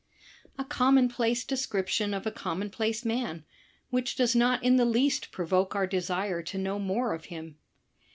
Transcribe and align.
A 0.57 0.65
commonplace 0.65 1.43
description 1.43 2.11
of 2.15 2.25
a 2.25 2.31
commonplace 2.31 3.05
man, 3.05 3.45
which 3.91 4.15
does 4.15 4.35
not 4.35 4.63
in 4.63 4.77
the 4.77 4.83
least 4.83 5.29
provoke 5.31 5.75
our 5.75 5.85
desire 5.85 6.41
to 6.41 6.57
know 6.57 6.79
more 6.79 7.13
of 7.13 7.25
him. 7.25 7.59